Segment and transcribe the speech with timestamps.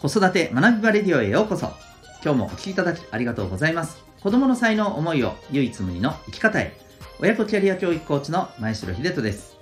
[0.00, 1.72] 子育て学びバレディオへようこそ。
[2.22, 4.04] 今日もお聴きいただきありがとうございます。
[4.20, 6.76] 子供の才能思いを唯一無二の生き方へ。
[7.18, 9.56] 親子キャリア教育コーチの前城秀人です。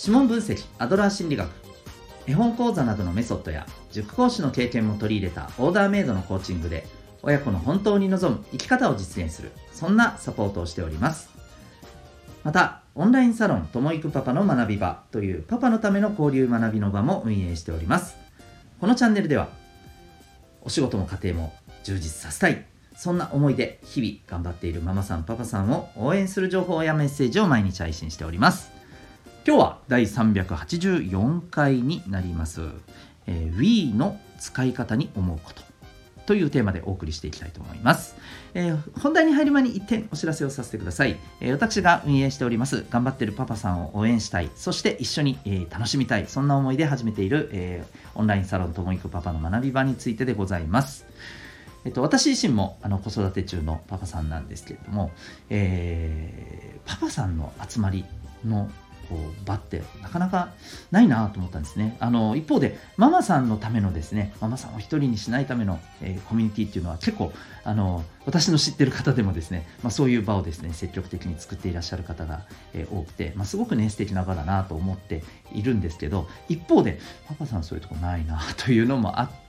[0.00, 1.48] 指紋分析アドラー心理学。
[2.26, 6.88] 絵本講座などのメソッドや塾講師の経験も取り入れたオーダーメイドのコーチングで
[7.22, 9.52] 親子の本当に望む生き方を実現する。
[9.72, 11.30] そんなサポートをしております。
[12.42, 18.16] またオンラインサロンともいくパパの学び場というパパのための交流学びの場も運営しております。
[18.80, 19.48] このチャンネルでは
[20.62, 22.64] お仕事も家庭も充実させたい。
[22.96, 28.70] そんな思いで日々頑張っているママさんパパさんを応援する情報やメッセージを毎日配信しております。
[29.46, 32.60] 今日は第384回になります、
[33.26, 35.67] えー、Wii の使い方に思うこと。
[36.28, 38.14] というテーマでお送りしていきたいと思います。
[38.52, 47.82] えー、本題に入る前に1点お知らせをさせてください、えー、私が運営しております、頑張ってるパパさんを応援したい、そして一緒に、えー、楽しみたい、そんな思いで始めている、え
[48.14, 51.06] オンラインサロンともいくパパの学び場についてでございます。
[51.86, 55.10] えっと、私自身もあの子育て中のパパさんなんですけれども、
[55.48, 58.04] えパパさんの集まり
[58.44, 58.70] の
[59.08, 60.52] こう場ってなかなか
[60.90, 61.96] ないなと思ったんですね。
[62.00, 67.32] あの一方でママさんのためのですねママさんを一人にしないための、えー、コミュニティっていうのは結構
[67.64, 72.42] あの私の知ってる方でもですね、まあ、そういう場をですね積極的に作っていらっしゃる方が、
[72.74, 75.22] えー、多くて、まあ、すごくね素敵な場だなと思って
[75.52, 79.47] いるんですけど一方でパパさんそういうとこないなというのもあって、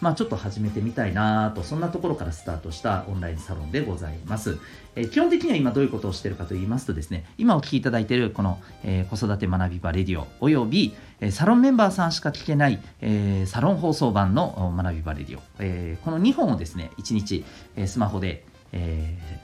[0.00, 4.58] まあ、ちょっと始めてみたいなとそんなところからスタートしたオンラインサロンでございます。
[4.94, 10.94] えー、基本的には今どういうことをしているかと言いますとですね今お聞きいただいているこの、えー、子育て学び場レディオおよび
[11.30, 18.44] サロンメンバーさんしか聞けない、え、サロン放送版の学び場レディオ、え、この2本をですね1日、え、スマホで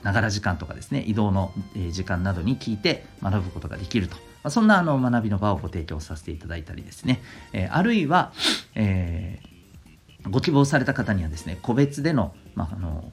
[0.04, 1.52] ながら時間とかですね移動の、
[1.90, 7.20] 時間などに聞いて学ぶことができると、ま、そんなあの学びの場をご提供させていただいたりですね、
[7.52, 8.32] えあるいは、
[8.76, 9.40] え
[10.30, 13.12] ご希望された方にはですね個別での,、まあ、あの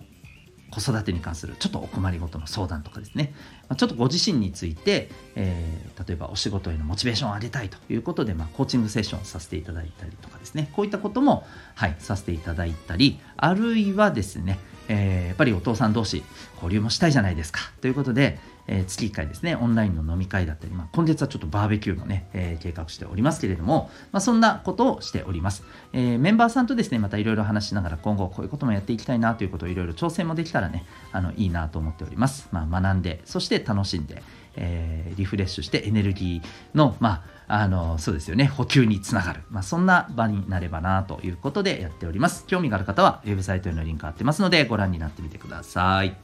[0.72, 3.34] 子育てに関するちょっとお困りごとの相談とかですね、
[3.68, 10.70] ま、ちょっとご自身について、えー、例えばお仕事へのモチベーションを上げたいということで、まあ、コーチングセッションをさせていただいたりとかですね。
[10.74, 11.46] こういったことも、
[11.76, 14.60] はい、させていただいたりあるいはですね、
[14.94, 16.22] えー、やっぱりお父さん同士
[16.56, 25.63] 交流もしたいじゃないですかということで、えー、月1回ですね、オンラインの飲み会だったり、まあ、今月はちょっとバーベキューもね、えー、計画しておりますけれども、まあ、そんなことをしております。
[25.94, 32.50] え、メンバーさんとですね、またいろいろ話しながら今後こういうこともやっていきたいなということをいろいろ挑戦もできたらね、あのいいなと思っております。
[32.52, 34.22] まあ、学んで、そして楽しんで、
[34.56, 46.16] えー、リフレッシュしてエネルギーの、まあ、あのそうですよね補給につながる、まあ、そんな場になればなということでやっております興味がある方はウェブサイトへのリンク貼ってますのでご覧になってみてください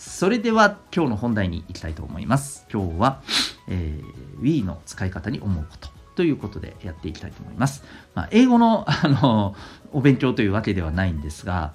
[0.00, 2.66] それでは今日の本題に行きたいと思います。
[2.72, 3.20] 今日は、
[3.68, 7.84] えー、Wii の使い方に思うことということでやっていきたいと思います。
[8.14, 9.54] まあ、英語のあの
[9.92, 11.74] お勉強というわけではないんですが、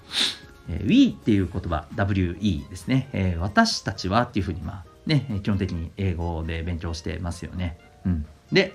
[0.68, 7.78] えー、Wii っていう言葉 WE ですね、えー、私たちはっていうふうにまあね基本的に英語で勉強してますよね。
[8.06, 8.74] うん、で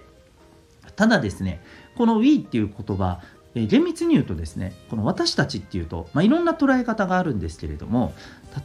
[0.96, 1.62] ただですね
[1.96, 3.20] この Wii っていう言葉
[3.54, 8.14] え厳密に言うとですねこの私たちっていうと、まあ、いろんな捉え方があるんですけれども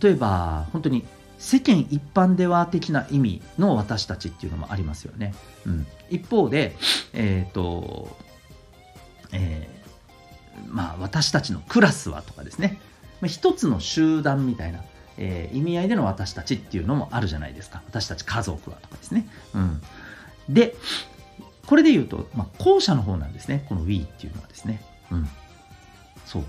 [0.02, 1.06] 例えば本当に
[1.38, 5.34] 世間一般では的な意味の私たちっていうのもありますよね。
[5.66, 6.76] うん、一方で、
[7.14, 8.16] えっ、ー、と、
[9.32, 12.80] えー、まあ私たちのクラスはとかですね、
[13.22, 14.84] まあ、一つの集団みたいな、
[15.18, 17.82] えー、意味合いでの私たちっていうのもあるじゃないですか。
[17.88, 19.28] 私たち家族はとかですね。
[19.54, 19.82] うん、
[20.50, 20.76] で、
[21.66, 23.66] これで言うと、まあ、後者の方なんですね。
[23.70, 24.82] この We っていうのはですね。
[25.12, 25.30] うん。
[26.26, 26.44] そう。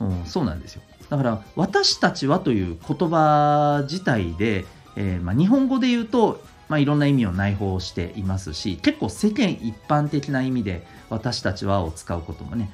[0.00, 0.82] うん、そうなんですよ。
[1.10, 12.70] だから私たちはという言葉自体で、えー、まあ、日本語で言うと、まあ、いろんな意味を内包していますし結構世間一般的な意味で私たちはを使うこともね、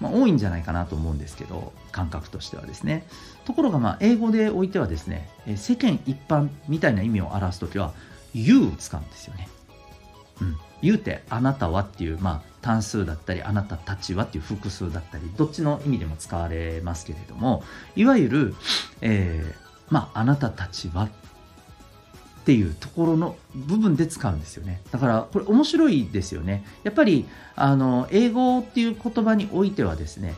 [0.00, 3.06] まあ、多いんじゃないかなと思うんですけど感覚としてはですね
[3.44, 7.92] ところがまあ英語でおいてはですね世間一般みたいな意味を表す時は
[8.32, 9.48] You を使うんですよね。
[10.40, 17.62] うん言うてあなたはっていう、まあ、単数だったりあなたたちはっていう複数だったりどっちの意味でも使われますけれども
[17.96, 18.54] いわゆる、
[19.00, 19.54] えー、
[19.90, 21.08] まああなたたちは
[22.40, 24.80] っていうところの部分で使うんですよね。
[24.90, 26.64] だからこれ面白いですよね。
[26.82, 27.26] やっぱり
[27.56, 30.34] あの英語っていう言葉においてはですね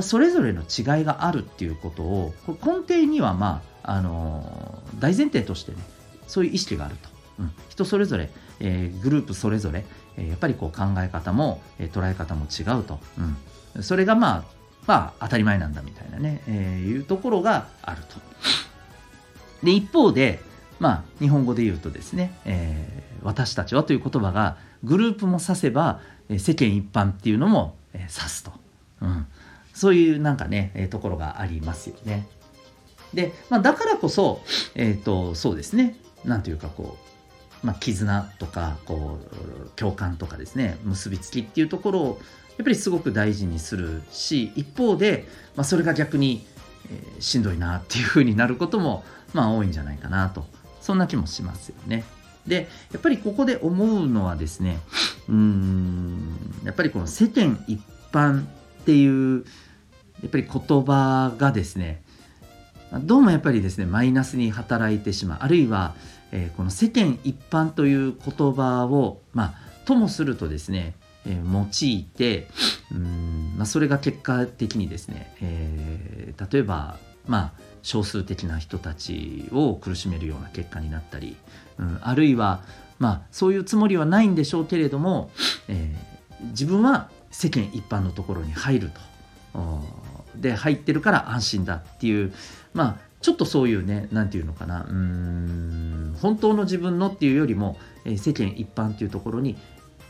[0.00, 5.78] それぞれの違いがあるっていうことをこ根底にはまああの大前提としてね
[6.26, 7.08] そういう意識があると、
[7.40, 8.30] うん、人それぞれ
[8.60, 9.84] えー、グループそれぞれ、
[10.16, 12.98] えー、やっぱりこう考え方も、えー、捉え方も違うと、
[13.74, 14.44] うん、それがまあ
[14.86, 18.16] まあ当たり前なんだみたいなね、え、いうところがあると。
[19.62, 20.42] で一方で
[20.84, 28.52] まあ日本語で言うとですね、えー、私たちはという言葉がグループも指せば世間一般っていうのも指すと。
[29.00, 29.26] うん
[29.72, 32.28] そういうなんかね、え、ところがありますよね。
[33.12, 34.40] で、まあ、だからこそ、
[34.76, 36.96] え、ー、と、そうですね、なんというかこ
[37.62, 42.20] う、まあ、絆とか、こう、共感とかですね、結びつきっていうところを、
[42.56, 45.26] やっぱりすごく大事にするし、一方で、
[45.56, 46.46] まあ、それが逆に、
[46.88, 49.02] えー、しんどいなっていうふうになることも、
[49.32, 50.46] まあ、多いんじゃないかなと、
[50.84, 52.04] そんな気もしますよね。
[52.46, 54.80] で、やっぱりここで思うのはですね、
[55.30, 57.80] うーん、やっぱりこの世間一
[58.12, 58.44] 般っ
[58.84, 59.46] ていう、
[60.22, 62.02] やっぱり言葉がですね、
[62.92, 65.38] どうもやっぱりですね、マイナスに働いてしまう。
[65.40, 65.94] あるいは、
[66.32, 69.54] えー、この世間一般という言葉を、まあ、
[69.86, 70.92] ともするとですね、
[71.24, 72.46] えー、用いて、
[72.92, 81.36] うんまあ、それが結果的にですね、えー、例えば、まあ、少数的な人たちを苦しめるような結果になったり、
[81.78, 82.62] うん、あるいは、
[82.98, 85.30] まあ、そういうつもりはないんでしょうけれども、
[85.68, 89.00] えー、自分は世間一般のところに入ると。
[90.36, 92.32] で入ってるから安心だっていう
[92.72, 99.56] まあちょっとそういうね何て言うのかなうん本当の自分のっていうよりも、えー、世間一般っていうところに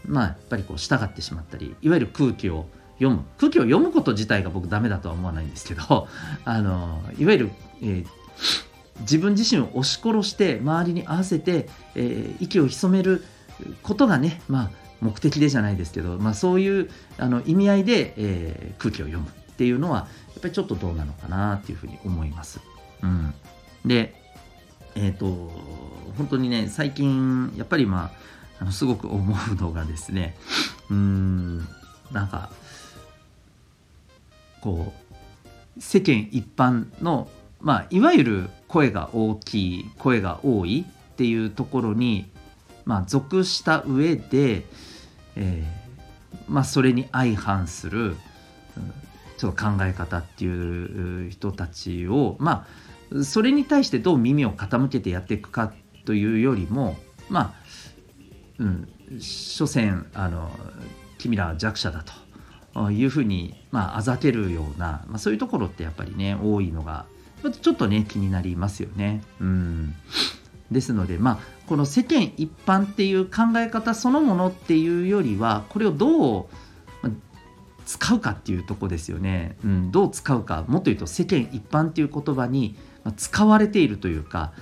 [0.07, 6.08] まあやっぱりこう従ってしまったりいわゆる空気を読む空気を読むこと自体が僕ダメだとは思わないんですけど
[6.44, 7.50] あのいわゆる、
[7.82, 8.06] えー、
[9.00, 13.25] 自分自身を押し殺して周りに合わせて、えー、息を潜める
[13.82, 14.70] ことがねまあ
[15.00, 22.61] 目的でじゃないですけど、まあ、そういうあの意味合いで、えー、空気を読むっていうのはやっぱりちょっとどうなのかなっていうふうに思います。
[23.02, 23.35] うん、
[23.85, 24.14] で
[24.94, 25.26] えっ、ー、と
[26.17, 28.12] 本当にね最近やっぱりま
[28.58, 30.37] ああのすごく思うのがですね
[30.91, 31.58] うん
[32.11, 32.50] なんか
[34.65, 34.95] こ
[35.77, 37.29] う世間一般の
[37.61, 42.31] まあいわゆる声が大きい声が多いっていうところに
[42.87, 44.65] まあ属した上で、
[45.37, 45.65] えー、
[46.49, 48.17] まあそれに相反する、
[49.37, 52.67] その考え方っていう人たちをま
[53.13, 55.75] あそれに対してどう耳を傾けてやっていくか
[56.07, 56.97] というよりも
[57.29, 57.55] まあ
[58.59, 58.89] うん
[59.21, 60.51] 所詮あの
[61.19, 62.24] 君らは弱者だと。
[62.93, 67.06] いうふうにまああざけるような、まあ、そういうところってやっぱりね多いのが
[67.61, 69.23] ちょっとね気になりますよね。
[69.41, 69.94] うん。
[70.71, 76.47] ですのでまあこの世間一般っていう考え方そのものっていうよりはこれをどう
[77.87, 82.77] 使うかっていうとこですよね、うん、どう使うかもっと言うと世間一般っていう言葉に
[83.17, 84.53] 使われているというか、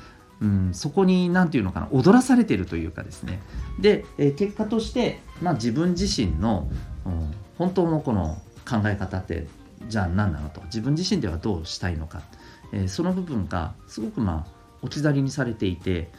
[0.41, 3.41] うん、そこに何て言うのかな踊らされているというかですね。
[3.81, 6.69] で、え、結果として、まあ、自分自身の、
[7.06, 9.47] うん、本当のこの考え方って
[9.89, 10.63] じゃあ何なのと。
[10.65, 12.23] 自分自身ではどうしたいのか、
[12.73, 14.53] えー、その部分がすごくまあ
[14.83, 16.11] 置き去りにされていて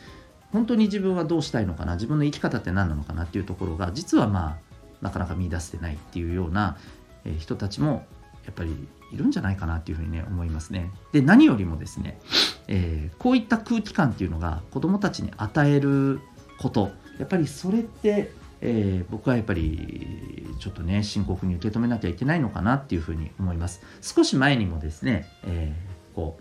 [0.51, 1.95] 本当に自分はどうしたいのかな。
[1.95, 6.77] 自分の生き方って何なのかなっていうところが実はまあなかなか見出せてないっていうような、
[7.25, 8.05] え人たちも
[8.45, 10.91] やっぱりいるんじゃないかなっていうふうにね思いますね。
[11.11, 12.19] で何よりもですね、
[12.67, 16.21] えー、こういった空気感っていうのが子どもたちに与える
[16.59, 16.91] こと。
[17.19, 18.31] やっぱりそれって、
[18.65, 23.81] えー、僕はやっぱりちょっとね深刻に受け止めなきゃいけないのかなっていうふうに思います。
[24.01, 26.39] 少し前にもですね、えー、こ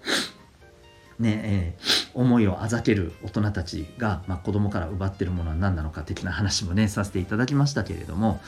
[1.19, 8.41] うねえー、思いをあざける大人たちが、まあ、子供から奪ってるものは何なのか的な話もねさせていただきましたけれども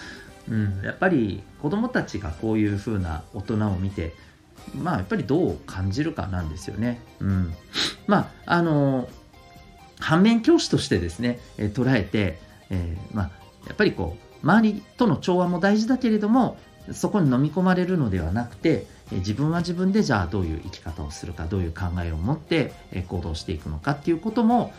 [0.49, 4.15] うん、やっぱり子どもたちがこういう風な大人を見て
[4.75, 7.01] まあやっぱりどう感じるかなんですよね。
[7.21, 7.55] うん、
[8.07, 9.09] まああの
[10.01, 12.39] 反面教師としてですね、え、捉えて、
[12.71, 13.31] えー、まあ、
[13.67, 16.59] やっぱりこう周りとの調和も大事だけれども
[16.93, 22.75] そこに飲み込まれるのではなくて、自分は自分でじゃあどういう生き方をするかどういう考えを持って、
[23.09, 24.71] 行動していくのかっていうことも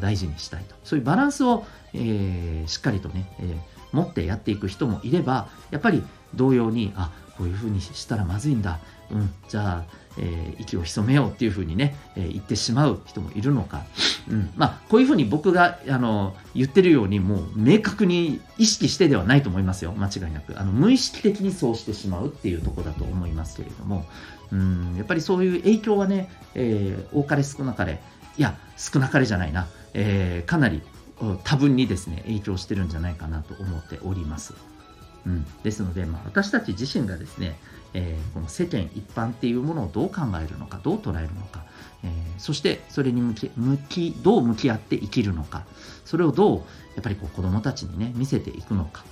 [0.00, 0.76] 大事にしたいと。
[0.84, 1.64] そういうバランスを、
[1.94, 3.58] えーしっかりとね、え
[3.92, 6.04] 持ってやっていく人もいればやっぱり
[6.34, 8.80] 同様にあこういうふうにしたらまずいんだ、
[9.10, 9.84] うん、じゃあ、
[10.18, 13.84] えー、息を潜めようっていうふうにね、えー、言ってしまう人もいるのか、
[14.28, 19.92] うん、まあこういうふうに僕があの言ってるようにもう明確に意識してではないと思いますよ。
[19.92, 20.58] 間違いなく。
[20.58, 24.04] あの無意識的にそうしてしまうっていうとこだと思いますけれども、
[24.50, 28.00] うん、やっぱりそういう影響はね、えー、多かれ少なかれ。
[28.36, 30.80] いや少なかれじゃないな、えー、かなり
[31.42, 34.54] 多分にですね影響してるんじゃないかなと思っております。
[35.26, 37.58] うん、ですので、まあ、私たち自身がですね、
[37.94, 41.64] えー、この世間一般っていうものをどう考えるのかどう捉えるのか、
[42.04, 45.64] えー、そしてそれに向き向きどう向き合って生きるのか
[46.04, 49.04] それをどうやっぱりこう子どもたちにね見せていくのか、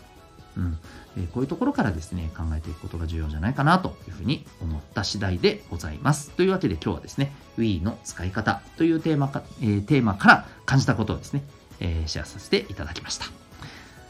[0.56, 0.78] うん
[1.16, 6.30] えー、こういうところからですね考えていくことが重要じゃないかなというふうに思った次第でございます。
[6.30, 11.42] というわけで今日はですね Wii の使い方というテーマか、え、テーマから感じたことをですね
[11.80, 13.45] え、シェアさせていただきました。